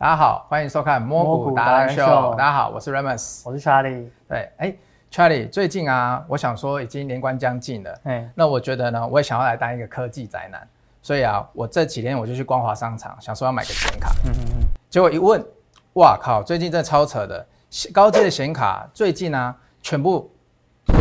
[0.00, 2.34] 大家好，欢迎收看摸骨达人秀。
[2.34, 4.08] 大家好，我是 Remus，我是 Charlie。
[4.26, 4.74] 对，哎
[5.12, 10.66] ，Charlie，最近啊，我想说已经年关将近了，哎，那我觉得呢，我也想要来当一个科技宅男，
[11.02, 15.44] 所以啊，我这几天我就去光华商场，想说要买个显卡，嗯嗯嗯，结果一问，
[15.92, 17.46] 哇靠，最近真的超扯的，
[17.92, 20.30] 高阶的显卡最近啊，全部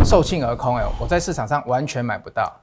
[0.03, 2.53] 售罄而空，哎，我在市场上完全买不到。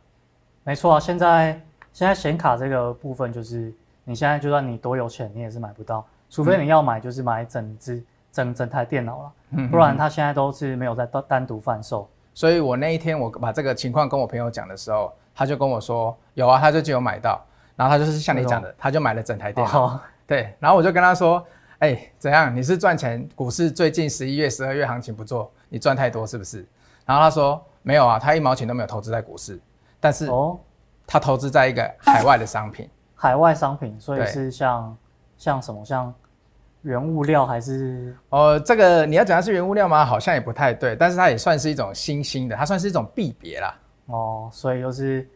[0.64, 1.59] 没错啊，现在
[1.95, 3.73] 现在显卡这个部分就是，
[4.05, 6.06] 你现在就算你多有钱，你也是买不到。
[6.29, 12.09] 除非你要买，就是买整只整整台电脑了，嗯，不然他现在都是没有在单单独贩售。
[12.34, 17.43] 所以我那一天我把这个情况跟我朋友讲的时候，他就跟我说有啊，他最近有买到，
[17.75, 19.87] 然后他就是像你讲的，他就买了整台电脑。
[19.87, 21.43] 哦、对，然后我就跟他说，
[21.79, 22.55] 哎、欸，怎样？
[22.55, 23.27] 你是赚钱？
[23.34, 26.67] 股市最近十一月、十二月行情不做，你赚太多是不是？
[27.06, 29.59] 然后他说没有啊，他一毛钱都没有投资在股市，
[29.98, 30.59] 但是哦，
[31.06, 32.91] 他投资在一个海外的商品。
[33.15, 34.95] 海外商品，所以是像
[35.39, 36.12] 像什么像。
[36.87, 40.05] 原物料还是哦，这个你要讲它是原物料吗？
[40.05, 43.75] 好像也不太对，但是它也算是一种新兴的，它算是一种币别啦。
[44.06, 45.28] 哦，所以又是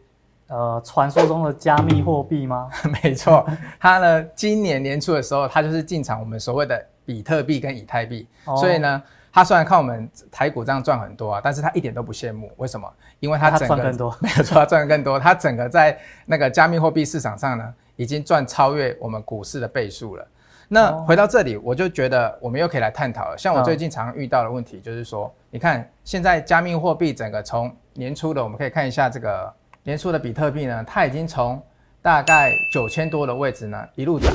[0.47, 2.69] 呃，传说中的加密货币吗？
[3.03, 3.45] 没错，
[3.77, 12.49] 它呢，今年年初的时候，它就是进场我们所谓的比特币跟以太币，哦、所以呢，它虽然看我们台股这样赚很多啊，但是它一点都不羡慕。
[12.55, 12.89] 为什么？
[13.19, 15.19] 因为它整个赚更多， 没有错，它赚更多。
[15.19, 20.25] 它整个在那个加密货币市场上呢，已经赚超越我们股市的倍数了。
[20.73, 23.37] 那回到这里，我就觉得我们又可以来探讨了。
[23.37, 31.61] 像我最近常遇到的问题，就是说，你看现在加密货币整个从年初的，我们可以看一下这个年初的比特币呢，它已经从
[32.01, 34.33] 大概九千多的位置呢一路涨，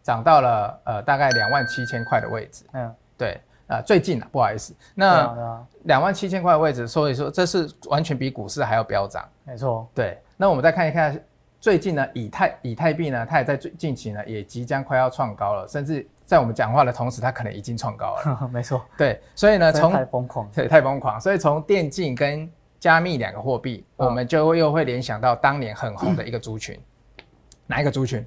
[0.00, 2.64] 涨到了呃大概两万七千块的位置。
[2.72, 9.28] 嗯，对，啊，最近啊，不好意思，那两万七千块的位置，所以说这是完全比股市还要飙涨。
[9.42, 10.22] 没错，对。
[10.36, 11.20] 那我们再看一看。
[11.64, 18.48] 最近呢，以太以太币呢，它也在最近期呢，也即将快要创高了，甚至在我们讲话的同时，它可能已经创高了。
[18.52, 22.46] 没错，对，所以呢，从太疯狂，对，太疯狂，所以从电竞跟
[22.78, 26.78] 加密两个货币，哦、我们就会又会联想到当年很红的一个族群，
[27.16, 27.24] 嗯、
[27.66, 28.22] 哪一个族群？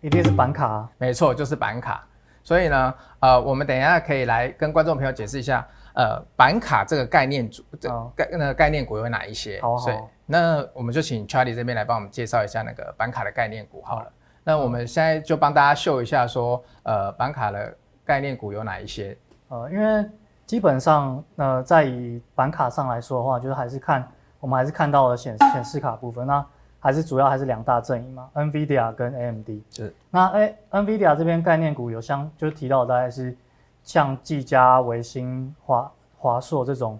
[0.00, 0.90] 一定是板卡、啊。
[0.98, 2.04] 没错，就是板卡。
[2.42, 9.60] 所以呢，呃，我们等一下可以来跟观众朋友解释一下，呃，板卡这个概念组，这概那个概念股有哪一些？
[9.60, 10.10] 好好。
[10.26, 14.12] 那我们就请 Charlie 这边来帮我们介绍一下那个板卡的概念股好了。
[14.42, 19.16] 那我们现在就帮大家秀一下说，呃，板卡的概念股有哪一些？
[19.48, 20.08] 呃，因为
[20.44, 24.08] 基本上，呃，在以板卡上来说的话，就是还是看
[24.40, 26.44] 我们还是看到了显显示卡部分，那
[26.80, 29.48] 还是主要还是两大阵营嘛，NVIDIA 跟 AMD。
[29.70, 29.94] 是。
[30.10, 33.36] 那哎，NVIDIA 这边概念股有相，就是提到大概是
[33.82, 36.98] 像技嘉、微星、华华硕这种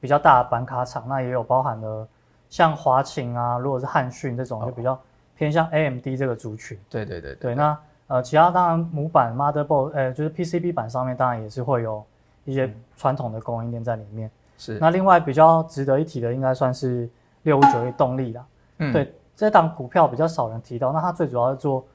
[0.00, 2.06] 比较大的板卡厂，那也有包含了。
[2.50, 4.98] 像华擎啊，如果是汉讯这种，就比较
[5.36, 6.78] 偏向 AMD 这个族群。
[6.88, 7.54] 对对对对。
[7.54, 12.02] 那呃，其他当然模板 motherboard，呃，就是 PCB 板上面当然也是会有
[12.46, 14.30] 一些传统的供应链在里面。
[14.56, 14.78] 是。
[14.80, 17.06] 那另外比较值得一提的，应该算是
[17.42, 18.46] 六五九一动力啦。
[18.78, 18.92] 嗯。
[18.94, 21.86] 对，这档股票比较少人提到，那它最主要是做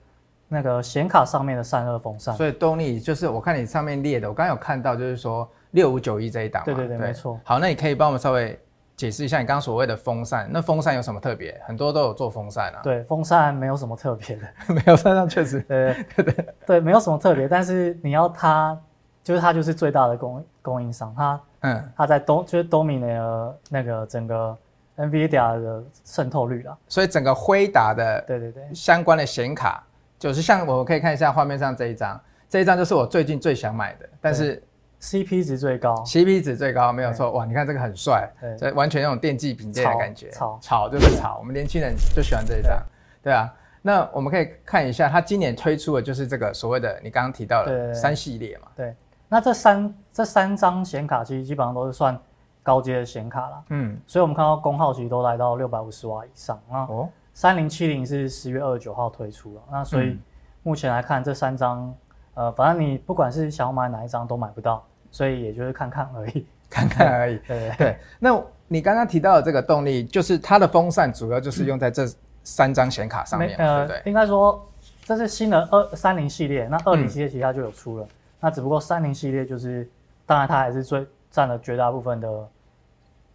[0.47, 2.35] 那个显卡上面的散热风扇。
[2.35, 6.63] 所以动力就是我看你上面列的，我刚刚有看到就是说六五九一这一档。
[6.63, 7.39] 对对对，没错。
[7.43, 8.59] 好，那你可以帮我们稍微。
[8.95, 11.59] 解释一下你刚刚所谓的风扇，那风扇有什么特别？
[11.65, 12.79] 很多都有做风扇啊。
[12.83, 17.47] 对，风扇没有什么特别的， 没有风扇确实，对对对对，没有什么特别。
[17.47, 18.79] 但是你要它，
[19.23, 24.55] 就是它就是最大的供供应商，它嗯，它在东就是 dominate 那个整个
[24.97, 26.77] NVIDIA 的渗透率啦。
[26.87, 29.83] 所以整个辉达的对对对相关的显卡，
[30.19, 34.61] 就是像我们可以看一下画面上这一张，这一张就是我最近最想买的，但是。
[35.03, 37.43] CP 值最高，CP 值最高没有错哇！
[37.43, 42.81] 你看这个很帅，对，这完全那种电竞品鉴的感觉，炒炒就是炒，我们年轻人就喜欢这一张，
[43.21, 43.53] 对啊。
[43.81, 48.69] 那我们可以看一下，它今年推出的就是这个所谓的你刚刚提到的三系列嘛？
[48.77, 48.95] 对。
[49.27, 52.17] 那这三这三张显卡其实基本上都是算
[52.63, 53.99] 高阶的显卡啦，嗯。
[54.07, 56.57] 所以我们看到功耗其实都来到六百五十瓦以上。
[56.71, 60.17] 那哦，三零七零是十月二十九号推出了，那所以
[60.61, 61.94] 目前来看这三张，
[62.35, 64.81] 呃，反正你不管是想要买哪一张都买不到。
[65.13, 67.38] 所以也就是看看而已， 看看而已。
[67.48, 67.98] 对 对，对。
[68.19, 72.06] 那你刚刚提到的这个动力，就是它的风扇主要就是用在这
[72.44, 74.10] 三张显卡上面，呃、对不对？
[74.10, 74.68] 应该说
[75.06, 79.88] 这是新的二三零系列，那二零系列其实它就有出了，嗯、那只不过三零系列就是，
[80.25, 82.48] 当然它还是最占了绝大部分的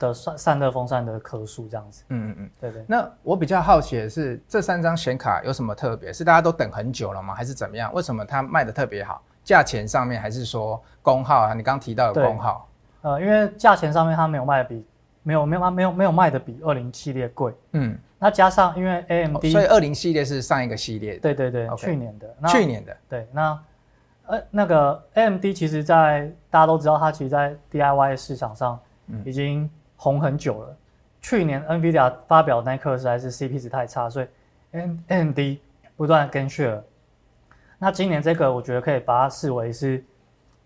[0.00, 2.02] 的散散热风扇的颗数这样子。
[2.08, 2.84] 嗯嗯嗯，对对。
[2.88, 6.12] 那我比较好奇的是，这三张显卡有什么特别？
[6.12, 7.34] 是大家都等很久了吗？
[7.34, 7.92] 还是怎么样？
[7.94, 9.22] 为什么它卖的特别好？
[9.48, 11.54] 价钱上面还是说功耗啊？
[11.54, 12.68] 你刚刚提到的功耗，
[13.00, 14.84] 呃，因为价钱上面它没有卖的比
[15.22, 23.58] 没有没有没有没有卖的比二零系列贵，嗯，那加上因为 AMD，、哦、所以二零系列是上一个系列的，对对对，Okay 去年的，去年的，对，那
[24.26, 28.78] 呃，那个 AMD 其实在大家都知道，它其实，在 DIY 市场上
[29.24, 30.68] 已经红很久了。
[30.68, 30.76] 嗯、
[31.22, 34.26] 去年 NVIDIA 发表那一刻实在是 CP 值太差，所以
[35.06, 35.38] AMD
[35.96, 36.82] 不断跟 share。
[37.78, 40.04] 那今年这个，我觉得可以把它视为是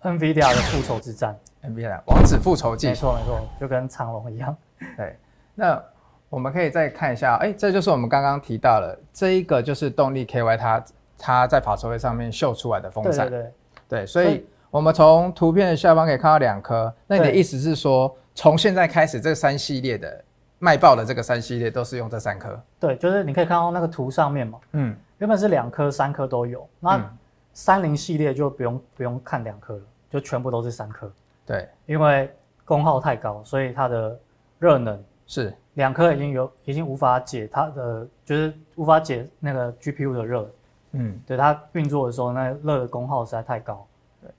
[0.02, 1.38] NVIDIA 的复仇之战。
[1.62, 4.56] NVIDIA 王子复仇记，没错没错，就跟长龙一样。
[4.96, 5.16] 对，
[5.54, 5.82] 那
[6.28, 10.84] 我们可以再看一下，哎，这就是我们刚刚提到了这一个，就是动力 KY 它。
[11.24, 13.42] 它在法说会上面秀出来的风扇，对对
[13.88, 16.92] 对，对，所以我们从图片的下方可以看到两颗。
[17.06, 20.24] 那你的意思是说，从现在开始，这三系列的
[20.58, 22.60] 卖爆的这个三系列都是用这三颗？
[22.80, 27.08] 对，就是你可以看到那个图上面嘛，嗯，原本是两颗、三颗都有，那
[27.52, 31.08] 三菱系列就不用不用看两颗了，就全部都是三颗。
[31.46, 32.28] 对，因为
[32.64, 34.18] 功耗太高，所以它的
[34.58, 40.50] 热能是两颗已经有已经无法解它的，就是无法解那个 GPU 的热。
[40.90, 43.86] 嗯，对，它运作的时候，那热的功耗实在太高。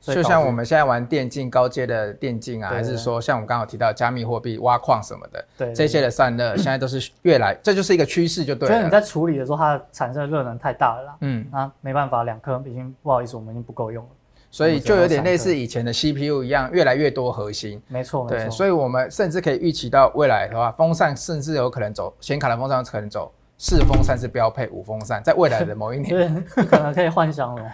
[0.05, 8.73] 对，就像我们现在玩电竞高阶的电竞啊，还是说像我刚刚有提到加密货币挖矿什么的，对这些的散热，现在都是越来，这就是一个趋势，就对了。
[8.73, 11.15] 所以你在处理的时候，它产生的热能太大了啦。
[11.21, 14.09] 嗯，那没办法，两颗已经不好意思，我们已经不够用了。
[14.49, 17.81] 所以就有点类似以前的 CPU 一样，越来越多核心。
[17.87, 23.31] 没错，对，所以我们甚至可以预期到未来的话，风扇甚至有可能走显卡的风扇可能走。
[23.55, 27.71] 四风扇是标配，五风扇在未来的某一年，可能可以幻想了。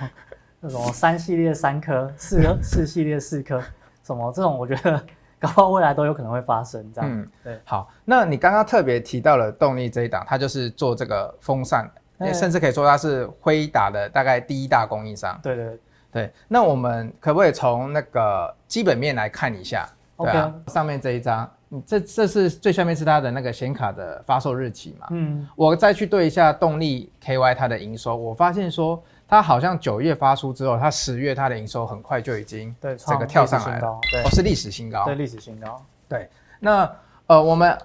[0.61, 3.61] 那种三系列三颗，四颗 四系列四颗，
[4.03, 5.01] 什么这种，我觉得
[5.39, 6.91] 搞不好未来都有可能会发生。
[6.93, 7.59] 这样，嗯，对。
[7.63, 11.89] 好，那你刚刚特别提到了动力这一档，它就是做这个风扇，
[12.19, 15.39] 欸、甚至可以说它是辉达的大概第一大供应商。
[15.41, 15.79] 对对
[16.11, 16.33] 对。
[16.47, 19.87] 那我们可不可以从那个基本面来看一下？
[20.17, 21.49] 对啊.上面这一张。
[21.85, 25.05] 这这是最下面是它的那个显卡的发售日期嘛？
[25.11, 36.27] 嗯，我再去对一下动力 KY 它的营收，我发现说它好像九月发出之后，它十月它的营收很快就已经对这个跳上来了，对，哦，是历史新高，对，历史新高，对。
[36.59, 36.91] 那
[37.27, 37.77] 呃，我们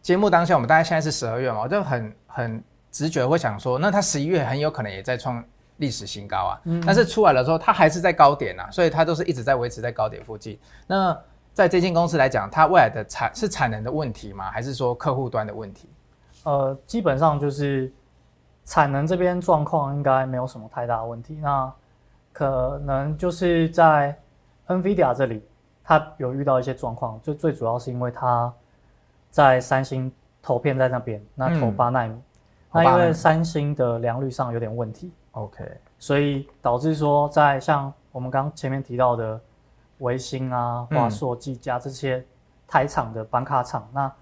[0.00, 5.44] 节目当下，我们大概现在是十二月嘛，我就很很直觉会想说，那它十一月很有可能也在创
[5.76, 6.60] 历史新高啊。
[6.64, 10.58] 嗯，但是出来的时候，它还是在高点啊，所以它都是一直在维持在高点附近。
[10.86, 11.16] 那
[11.52, 14.50] 在这间公司来讲，它未来的产是产能的问题吗？
[14.50, 15.90] 还是说客户端的问题？
[16.44, 17.92] 呃，基本上就是
[18.68, 21.36] 产能这边状况应该没有什么太大的问题。
[21.36, 21.72] 那
[22.32, 24.14] 可能就是在
[24.66, 25.42] NVIDIA 这里，
[25.82, 28.52] 它有遇到一些状况，就最主要是因为它
[29.30, 30.12] 在三星
[30.42, 32.22] 投片在那边，那投八纳米，嗯、
[32.72, 35.64] 那因为三星的良率上有点问题，OK，
[35.98, 39.40] 所以导致说在像我们刚前面提到的。
[40.00, 42.24] 微星啊、华硕、技嘉这些
[42.68, 44.12] 台厂的板卡厂，嗯、那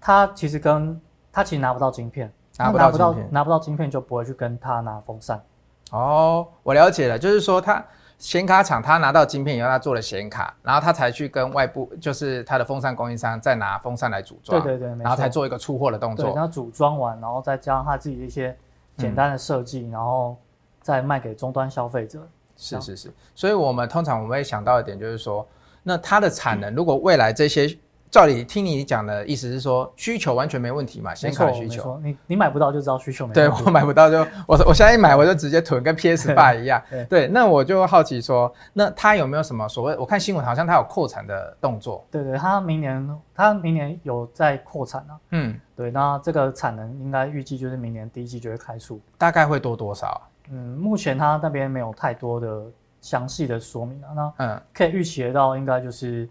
[0.00, 0.98] 它其实跟
[1.30, 5.42] 它其实拿不到晶片，拿不到拿不到，拿不到晶片就不会去跟他拿风扇。
[5.90, 7.84] 哦，我了解了，就是说他
[8.18, 16.26] 显卡厂他拿到晶片以后，他做了显卡，然后他才去跟外部，就是他的风扇供应商再拿风扇来组装，对对对，然后才做一个出货的动作。
[16.26, 18.56] 对，然后组装完，然后再加上他自己一些
[18.96, 20.36] 简单的设计，嗯、然后
[20.80, 22.26] 再卖给终端消费者。
[22.56, 25.44] 是是是，所以我们通常我们会想到一点，就是说，
[25.82, 27.66] 那它的产能，如果未来这些，
[28.12, 31.14] 照理听你讲的意思是说，需求完全没问题嘛？
[31.14, 33.56] 显卡需求，你你买不到就知道需求没问题。
[33.56, 36.80] 对，我 买不到就我我现在一买我就直接囤，跟 PS 八一样。
[36.90, 39.96] 对，对，那我就好奇说，那它有没有什么所谓？
[39.96, 42.06] 我看新闻好像它有扩产的动作。
[42.10, 45.16] 对对，它明年它明年有在扩产啊。
[45.30, 50.20] 嗯，对，那这个产能应该预计就是明年第一季就会开出，大概会多多少？
[50.50, 52.62] 嗯，目前他那边没有太多的
[53.00, 54.08] 详细的说明啊。
[54.14, 56.28] 那嗯，可以预期得到，应该就是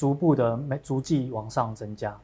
[0.00, 2.16] 逐步的每逐季往上增加。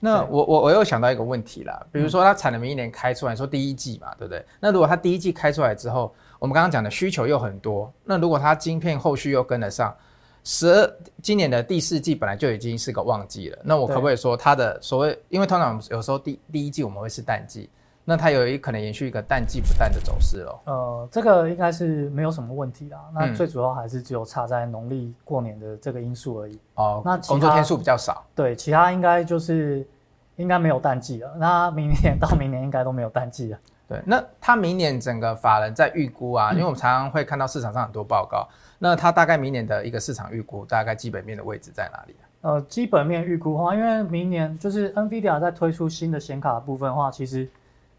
[0.00, 4.42] 那我我我又想到一个问题啦，比如说它产能明年开出来，说第一季嘛，对不对？
[4.58, 9.94] 那如果它第一季开出来之后，我们刚刚讲的需求又很多，那如果它晶片后续又跟得上，
[10.42, 17.68] 十二今年的第四季本来就已经是个旺季了，那我可不可以说它的所谓，因为通常有时候第第一季我们会是淡季。
[18.04, 20.58] 那它有一可能延续一个淡季不淡的走势喽？
[20.64, 22.98] 呃，这个应该是没有什么问题啦。
[23.14, 26.58] 那最主要还是只有差在农历过年的这个因素而已。
[26.74, 28.24] 哦，那工作天数比较少。
[28.34, 29.86] 对，其他应该就是
[30.34, 31.32] 应该没有淡季了。
[31.38, 33.58] 那明年到明年应该都没有淡季了。
[33.86, 42.50] 对，那他明年整个法人在预估啊，因为我们常常会看到市场上很多报告，嗯、那他大概明年的一个市场预估，大概基本面的位置在哪里啊？
[42.50, 47.48] 呃，基本面预估的话，因为明年就是 NVIDIA 在推出新的显卡的部分的话，其实。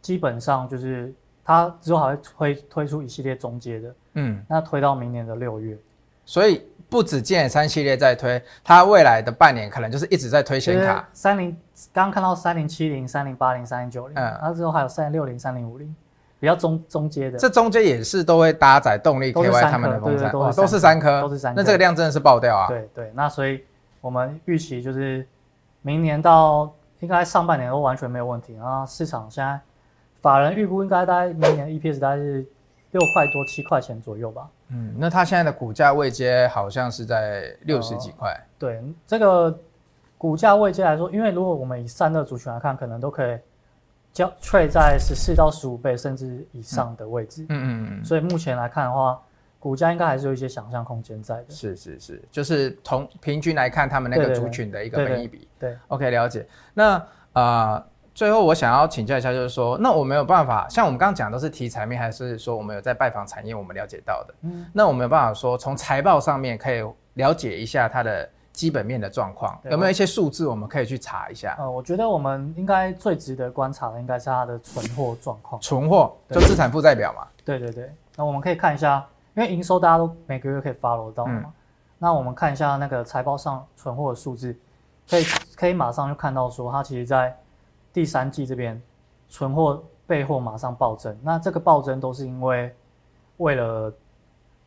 [0.03, 1.11] 基本上就是
[1.43, 5.75] 它之后还会推推出一系列中阶的，嗯，那推到明年的六月，
[6.25, 11.09] 所以不止剑野三系列在推，它未来的半年可能就是一直在推显卡。
[11.13, 11.57] 三零
[11.91, 15.95] 刚刚看到三零七零、三零八零、三零九零，嗯，它之后还有三零六零、三零五零，
[16.39, 17.39] 比较中中阶的。
[17.39, 21.61] 这中阶也是都会搭载动力 KY 他们的风扇，都是三颗，都是三颗。
[21.61, 22.67] 那这个量真的是爆掉啊！
[22.67, 23.63] 对对，那所以
[24.01, 25.25] 我们预期就是
[25.81, 28.53] 明年到应该上半年都完全没有问题。
[28.55, 29.59] 然后市场现在
[30.23, 32.43] 法人预估应该大概明年 EPS 大概是
[32.89, 34.49] 六块多七块钱左右吧。
[34.69, 38.35] 嗯，那它现在的股价位阶好像是在六十几块。
[38.57, 39.55] 对，这个
[40.17, 43.37] 股价位阶来说，因为如果我们以散热族群来看，可能都可以。
[44.13, 49.19] 交 trade 在十四到十五倍甚至以上的位置，嗯嗯嗯，所以目前来看的话，
[49.57, 51.45] 股价应该还是有一些想象空间在的。
[51.49, 55.47] 是是是，就是同平均来看，他们那个族群的一个本益比。
[55.57, 56.45] 对，对，对，对，OK，了解。
[56.75, 56.91] 那
[57.33, 64.33] 啊、呃，最后我想要请教一下，就是说，那我没有办法，像我们刚刚讲都是题材面，还是说我们有在拜访产业，我们了解到的。
[64.41, 68.29] 嗯，那我没有办法说从财报上面可以了解一下它的。
[68.53, 71.55] 基本面的状况有没有一些数字我们可以去查一下？
[71.57, 75.59] 呃，我觉得我们应该最值得观察的应该是它的存货状况。
[75.59, 77.25] 存货就资产负债表嘛。
[77.43, 79.03] 对对对，那我们可以看一下，
[79.33, 81.41] 因为营收大家都每个月可以 follow 到嘛。
[81.45, 81.53] 嗯、
[81.97, 84.55] 那我们看一下那个财报上存货的数字，
[85.09, 85.23] 可以
[85.55, 87.35] 可以马上就看到说，它其实在
[87.93, 88.81] 第三季这边
[89.29, 91.17] 存货备货马上暴增。
[91.23, 92.75] 那这个暴增都是因为
[93.37, 93.93] 为了。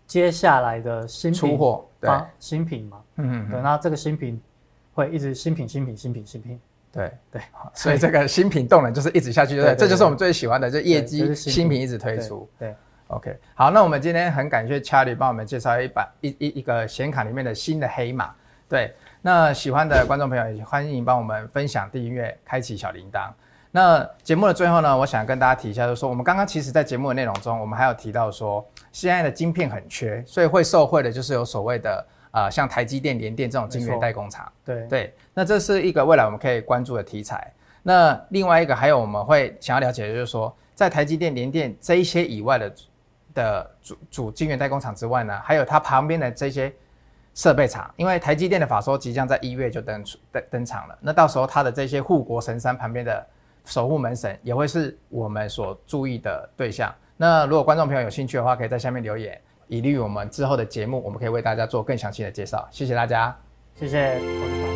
[0.09, 2.09] 接下来的新品出货，对。
[2.39, 4.41] 新品嘛，嗯嗯，对，那这个新品
[4.95, 6.61] 会一直新品新品新品新品，
[6.93, 7.11] 对。
[7.33, 7.43] 对，
[7.75, 12.73] 所以这个新品动能就是一直下去，对，这就是我们最喜欢的，就业绩新品一直推出，对
[13.09, 18.33] ，OK，好，那我们今天很感谢 Charlie 帮我们介绍一把一一一个显卡里面的新的黑马，
[18.69, 18.95] 对，
[19.27, 23.29] 那喜欢的观众朋友也欢迎帮我们分享、订阅、开启小铃铛。
[23.73, 34.47] 那节目的最后呢，我想跟大家提一下，就是说我们刚刚其实在节目的内容中，我们还有提到说，现在的晶片很缺，所以会受惠的就是有所谓的呃，像台积电、联电这种晶圆代工厂。
[34.65, 37.53] 对对，那这是一个未来我们可以关注的题材。
[37.83, 42.75] 那另外一个还有我们会想要了解的就是说，在台积电、联电这一些以外的
[43.35, 46.73] 的主主晶圆代工厂之外呢，还有它旁边的这些
[47.37, 53.25] 设备厂，因为台积电的法说即将在一月就登出登登场了，那到时候它的这些护国神山旁边的。
[53.69, 56.95] 守护门神也会是我们所注意的对象。
[57.17, 62.65] 那如果观众朋友有兴趣的话，可以在下面留言，以利于我们之后的节目，我们可以为大家做更详细的介绍。
[62.71, 63.37] 谢谢大家，
[63.75, 64.76] 谢谢。